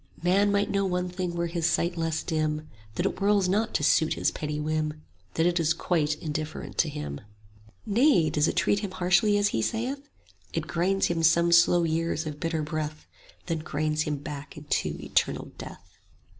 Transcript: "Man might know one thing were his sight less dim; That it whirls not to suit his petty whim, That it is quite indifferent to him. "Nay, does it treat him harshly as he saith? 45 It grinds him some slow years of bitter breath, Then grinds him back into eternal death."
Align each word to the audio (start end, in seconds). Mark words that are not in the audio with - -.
"Man 0.23 0.51
might 0.51 0.71
know 0.71 0.83
one 0.87 1.09
thing 1.09 1.35
were 1.35 1.45
his 1.45 1.67
sight 1.69 1.95
less 1.95 2.23
dim; 2.23 2.67
That 2.95 3.05
it 3.05 3.19
whirls 3.19 3.47
not 3.47 3.75
to 3.75 3.83
suit 3.83 4.15
his 4.15 4.31
petty 4.31 4.59
whim, 4.59 5.03
That 5.35 5.45
it 5.45 5.59
is 5.59 5.75
quite 5.75 6.15
indifferent 6.17 6.79
to 6.79 6.89
him. 6.89 7.21
"Nay, 7.85 8.31
does 8.31 8.47
it 8.47 8.55
treat 8.55 8.79
him 8.79 8.89
harshly 8.89 9.37
as 9.37 9.49
he 9.49 9.61
saith? 9.61 9.97
45 10.55 10.55
It 10.55 10.61
grinds 10.67 11.05
him 11.05 11.21
some 11.21 11.51
slow 11.51 11.83
years 11.83 12.25
of 12.25 12.39
bitter 12.39 12.63
breath, 12.63 13.05
Then 13.45 13.59
grinds 13.59 14.01
him 14.01 14.15
back 14.17 14.57
into 14.57 14.97
eternal 14.99 15.51
death." 15.59 15.99